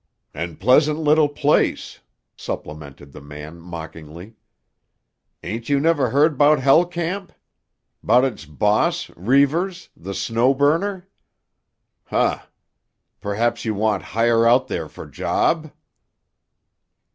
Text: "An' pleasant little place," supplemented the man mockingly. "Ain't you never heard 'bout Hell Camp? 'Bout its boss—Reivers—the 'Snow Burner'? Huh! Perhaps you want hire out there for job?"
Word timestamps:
"An' 0.33 0.55
pleasant 0.55 0.97
little 0.97 1.29
place," 1.29 1.99
supplemented 2.35 3.11
the 3.11 3.21
man 3.21 3.59
mockingly. 3.61 4.33
"Ain't 5.43 5.69
you 5.69 5.79
never 5.79 6.09
heard 6.09 6.39
'bout 6.39 6.57
Hell 6.59 6.87
Camp? 6.87 7.31
'Bout 8.01 8.23
its 8.25 8.43
boss—Reivers—the 8.45 10.15
'Snow 10.15 10.55
Burner'? 10.55 11.07
Huh! 12.05 12.39
Perhaps 13.19 13.63
you 13.63 13.75
want 13.75 14.01
hire 14.17 14.47
out 14.47 14.67
there 14.69 14.89
for 14.89 15.05
job?" 15.05 15.71